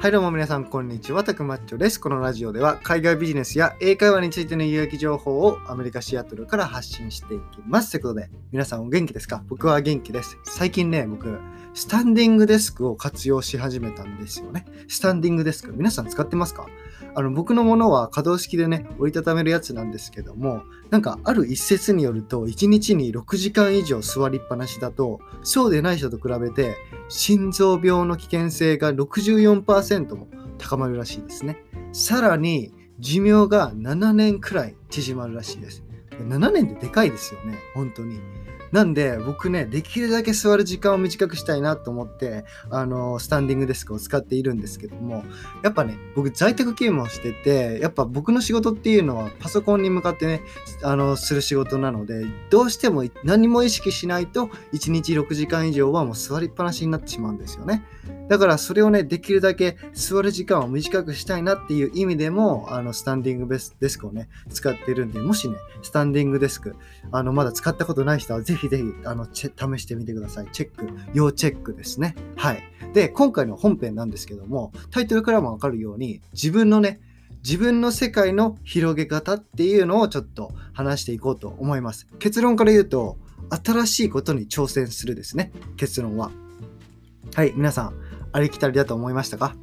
[0.00, 2.00] はいどうも皆さんこんにちは、たくまっちょです。
[2.00, 7.90] このラジオでは海外ビジネスや英会話についての有益情報をアメリカ・シアトルから発信していきます。
[7.90, 9.44] ということで、皆さんお元気ですか？
[9.46, 10.38] 僕は元気です。
[10.42, 11.38] 最近ね、僕、
[11.74, 14.64] スタンディングデスクを活用し始めたんですよね。
[14.88, 16.66] スタンディングデスク、皆さん使ってますか？
[17.14, 26.76] あの僕のものは可動式でね、折りたためるやつなんですけども、なんかある一説によると、1日に6時間以上座りっぱなしだと、そうでない人と比べて、
[27.08, 31.58] 心臓病の危険性が64%も高まるらしいですね。
[31.92, 35.82] さらに、寿命が7年くらい縮まるらしいです。
[36.22, 38.20] 7年ってでかいですよね、本当に。
[38.72, 45.24] なんで僕ね、できるだけ座る時間を短くしたいなと思って、あの、スタンディングデスクを使っているんですけども、
[45.62, 50.42] やっぱね、僕在宅勤務をしてて、やっぱ僕の仕事っていうのはパソコンに向かってね、
[50.82, 57.84] あの、する仕事なので、どうしても何も意識しないと、1日6時間以上はもう座りっぱなしになってしまうんですよね。
[58.28, 66.76] だからそれをね、できるだけ座る時間を短くしたいなっていう意味でも、あの、スタンディングデスクをね、使ってるんで、もしね、スタンディングデスク、
[67.12, 70.48] あの、まだ使ったことない人は、ぜひぜひ、あの、試してみてください。
[70.52, 72.14] チェック、要チェックですね。
[72.36, 72.62] はい。
[72.94, 77.00] で、今回の本編なんですけども、タイトルからもわかるように、自分のね、
[77.42, 82.06] 自分の世界の広げ方っていうのをちょっと話していこうと思います。
[82.18, 83.16] 結論から言うと、
[83.64, 85.50] 新しいことに挑戦するですね。
[85.76, 86.30] 結論は。
[87.34, 87.94] はい、皆さん、
[88.32, 89.54] ありきたりだと思いましたか？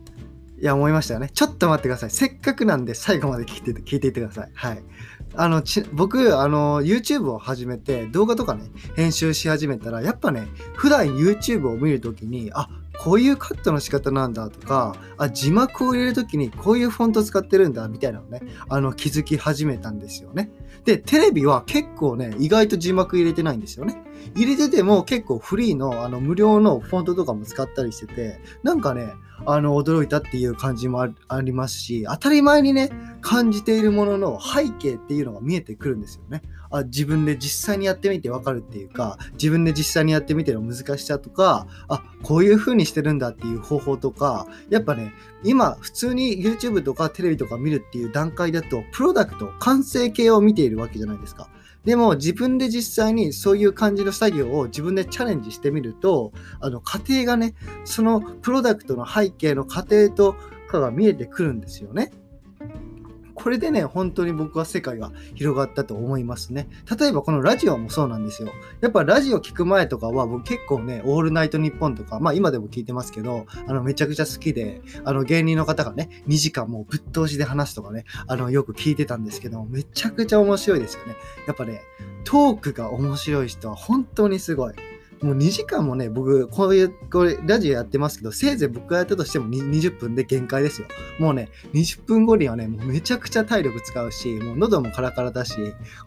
[0.59, 1.29] いや、思いましたよね。
[1.33, 2.09] ちょっと待ってください。
[2.09, 4.51] せっかくなんで最後まで聞いて聞いていってください。
[4.53, 4.83] はい。
[5.35, 8.63] あの、ち僕、あの、YouTube を始めて、動画とかね、
[8.95, 12.69] 編集し始めたら、やっぱね、普段 YouTube を見るときに、あ、
[12.99, 20.51] こういうカットの仕方なんだとか、あ、字幕を入れるときにこういうフォント使ってるんだみたいなのね、あの、気づき始めたんですよね。
[20.85, 24.03] で、テレビは結構ね、意外と字幕入れてないんですよね。
[24.35, 29.13] 入れてても結構フリーの、あの、無料のフォントとかも使ったりしてて、なんかね、
[29.45, 32.89] あの、驚いたっていう感じもありますし、当たり前にね、
[33.21, 36.41] 感じているものの背景っていうのが見えてくるんですよね。
[36.69, 45.13] あ自分で実際にやってみてわかるっていうか、自分で実際にやってみての難しさとか、あ、こういう風にしてるんだっていう方法とか、やっぱね、
[45.43, 51.49] 今普通に YouTube とかテレビとか見るっていう段階だと、プロダクト、完成形を見ているわけじゃないですか。
[51.85, 60.35] でも自分で実際にそういう感じの作業を自分でチャレンジしてみると、あの過程がね、そのプロダクトの背景の過程と
[60.67, 62.11] かが見えてくるんですよね。
[63.37, 66.67] これでね、本当に僕は世界が広がったと思いますね。
[66.99, 68.49] 例えばこのラジオもそうなんですよ。
[68.81, 81.15] やっぱラジオ聞く前とかは僕結構ね、オールナイトニッポンとか、まあ今でも聞いてますけど、あのめちゃくちゃ好きで、あの芸人の方がね、2時間もうぶっ通しで話すとかね、あのよく聞いてたんですけど、めちゃくちゃ面白いですよね。
[81.45, 81.81] やっぱね、
[82.23, 84.73] トークが面白い人は本当にすごい。
[85.21, 90.87] もう2時間もね、僕、こういう、これ、ラジオやってますけど、せいぜい僕がやったとしても20分で限界ですよ。
[91.19, 95.55] もうね、20分後にはね、もうめちゃくちゃ体力使うし、もう喉もカラカラだし、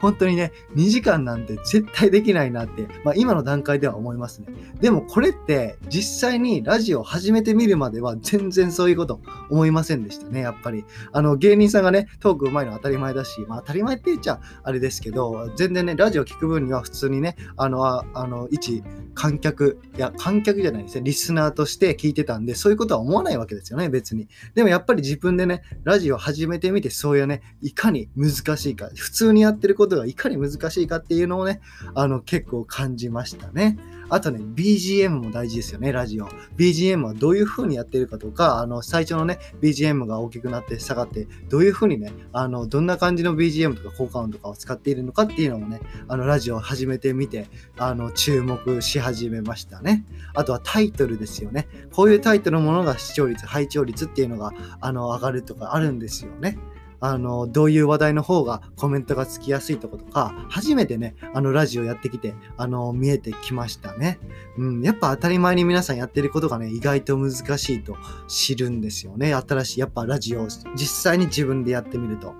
[0.01, 4.47] 本当にね、2時間なんて絶対できないなって、まあ今の段階では思いますね。
[4.81, 10.85] でもこれって、実際にラジオ始めてみるまでは全然そういうこと思いませんでしたね、やっぱり。
[11.13, 18.83] あの、芸人さんがね、トーク上手いのは当たり前だし、まあ当たり前って言っちゃあれですけど、全然ね、ラジオ聞く分には普通にね、あの、ああの、一、
[19.15, 24.29] 観客、いや、観客じゃないですね、リスナーとして聞いてたんで、そういうことは思わないわけですよね、別に。
[24.55, 31.61] でもやっぱり自分でね、ラジオ始めてみて、そういうね、いかに難しいか、普通にやってることがいかに難しいかっていうのをね、
[31.95, 33.79] あの、結構感じましたね。
[34.11, 36.27] あとね、BGM も大事ですよね、ラジオ。
[36.57, 47.47] BGM はどういう風にやってるかとか、あの、最初のね、BGM が大きくなって下がって、どういう風にね、あの、どんな感じの BGM とか効果音とかを使っているのかっていうのもね、あの、ラジオを始めてみて、
[47.79, 50.05] あの、注目し始めましたね。
[50.35, 51.69] あとはタイトルですよね。
[51.93, 56.59] こういうタイトルのものが視聴率、拝聴率っていうのが、あの、上がるとかあるんですよね。
[57.01, 64.19] あの、どういう話題の方がコメントがつきやすいとことか、初めてね、あの、ラジオやってきて、あの、見えてきましたね。
[64.59, 67.97] うん、やっぱ当たり前に皆さんやってることがね、意外と難しいと
[68.29, 69.35] 知るんですよね。
[69.35, 72.35] 新しい、やっぱラジオを実際に自分でやってみると。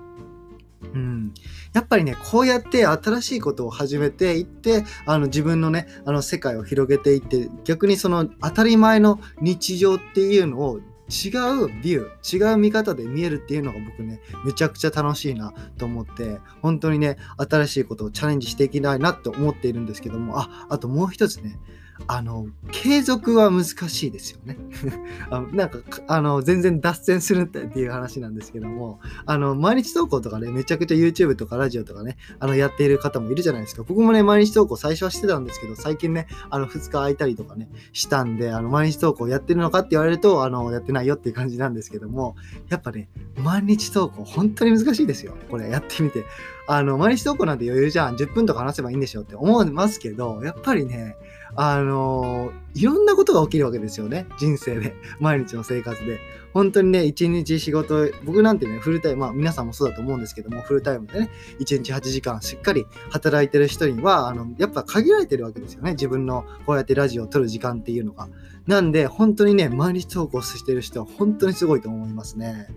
[0.93, 1.33] うん、
[1.73, 10.79] やっぱりね、こうやって新しいことを始めていって、あの自分のね、あの世界を広げていって、逆にその当たり前の日常っていうのを
[11.11, 11.29] 違
[11.65, 21.59] うビュー、違う見方で見えるっていうのが僕ね、めちゃくちゃ楽しいなと思って、本当にね、新しいことをチャレンジしていきたいなって思っているんですけども、あ、あともう一つね、
[22.07, 24.57] あの、継続は難しいですよね。
[25.29, 33.83] あなんか、あの、全然脱線するっていう話なんですけども、あの、毎日投稿とかね、めちゃくちゃ YouTube とかラジオとかね、あの、やっている方もいるじゃないですか。
[33.83, 42.35] 僕もね、毎日投稿最初はしてたんですけど、最近ね、あの、2日空いたりとかね、したんで、あの、毎日投稿やってるのかって言われると、あの、やってないよっていう感じなんですけども、
[42.69, 45.35] やっぱね、毎日投稿、本当に難しいですよ。
[45.49, 46.25] これ、やってみて。
[46.67, 48.15] あの、毎日投稿なんて余裕じゃん。
[48.15, 51.15] 10分とか話せばいいんでしょって思いますけど、やっぱりね、
[51.55, 54.25] あののいろんなことが起きるわけですよね。
[54.39, 54.95] 人生で。
[55.19, 56.19] 毎日の生活で。
[56.53, 61.29] 本当にね、一日仕事、僕なんてね、フルタイム、まあ皆さんもそうだと思うんですけども、フルタイムでね、
[61.59, 65.91] 1日8時間しっかり働いてる人には、あの、やっぱ限られてるわけですよね。
[65.91, 68.27] 自分のこうやってラジオを撮る時間っていうのが。
[68.67, 72.67] なんで、本当にね、毎日投稿してる人は本当にすごいと思いますね。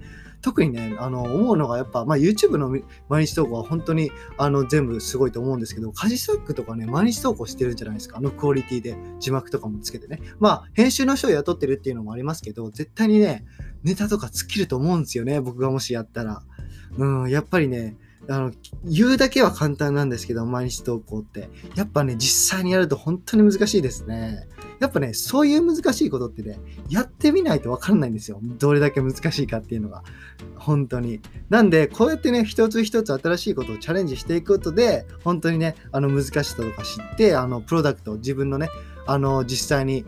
[0.44, 2.68] 特にね、あの、思うのがやっぱ、まあ、YouTube の
[3.08, 8.18] 毎日投稿は本当に、あの、全部すごいと思うんですけど、カジサックとかね、毎日投稿してるんじゃないですか。
[8.18, 10.20] あのクオリティで字幕とかもつけてね。
[10.40, 13.46] まあ、編集の人を雇ってるっていうのもありますけど、絶対にね、
[13.84, 15.40] ネタとか尽きると思うんですよね。
[15.40, 16.42] 僕がもしやったら。
[16.98, 17.96] うん、やっぱりね、
[18.28, 18.52] あの、
[18.84, 21.48] 言うだけは簡単なんですけど、毎日投稿って。
[21.74, 24.46] やっぱね、実際にやると本当に難しいですね。
[24.80, 28.38] やっぱね、そういう難しいことってね、やってみないとわかんないんですよ。
[28.42, 30.02] どれだけ難しいかっていうのが。
[30.56, 31.20] 本当に。
[31.50, 38.68] なんで、こうやってね、一つ一つ新しいことをチャレンジしていくことで、本当にね、あの、難しさとか知って、あの、プロダクト、自分のね、
[39.06, 40.04] あの、実際に、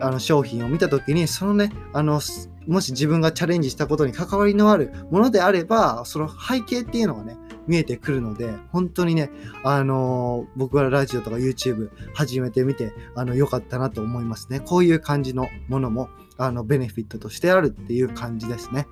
[0.00, 2.20] あの、商品を見たときに、そのね、あの、
[2.66, 7.36] もし自分がチャレンジしたことに関わりのあるものであれば、その背景っていうのがね、
[7.70, 9.30] 見えてくるので、本当にね、
[9.62, 14.58] あのー、僕はラジオとか YouTube 始めてみて、あの、良かったなと思いますね。
[14.58, 18.88] こういう感じのものも、あの、ベネフィットとしてあるっていう感じですね。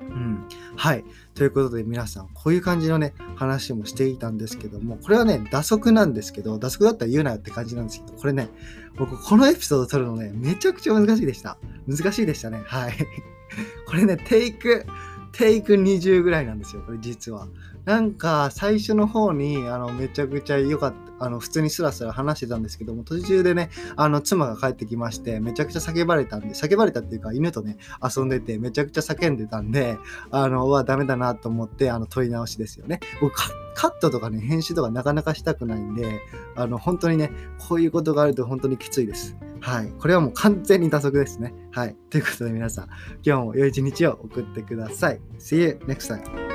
[0.00, 0.48] うん。
[0.74, 1.04] はい。
[1.34, 8.48] ということで皆さん、こういう感じのね、話もしていたんですけども、これはね、打足なんですけど、打足だったら言うなよって感じなんですけど、これね、
[8.96, 11.58] 僕、このエピソード撮るのね、めちゃくちゃ難しいでした。
[11.86, 12.62] 難しいでしたね。
[12.64, 12.94] はい。
[13.86, 14.86] これね、テイク、
[15.38, 17.46] テイク20ぐらいなんですよ、これ実は。
[17.84, 21.07] なんか最初の方にあのめちゃくちゃ良かった。
[21.18, 29.98] あの普通にスラスラ話してたんですけども途中でねあの妻が帰ってきましてめちゃくちゃ叫ばれたんで叫ばれたっていうか犬とね遊んでてめちゃくちゃ叫んでたんで
[30.30, 33.34] あのはダメだなと思ってあの撮り直しですよね僕
[33.74, 36.20] カットとかね編集とかなかなかしたくないんで
[36.56, 37.30] あの本当にね
[37.68, 39.92] こういうことがあると本当にきついですはい。
[39.98, 41.52] これはもう完全に打足ですね。
[41.72, 41.96] はい。
[42.10, 42.84] ということで皆さん、
[43.24, 45.20] 今日も良い一日を送ってください。
[45.38, 46.47] See you next time.